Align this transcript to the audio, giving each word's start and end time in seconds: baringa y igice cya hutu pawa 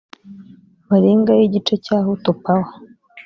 baringa 0.89 1.31
y 1.39 1.43
igice 1.47 1.73
cya 1.85 1.97
hutu 2.05 2.31
pawa 2.43 2.69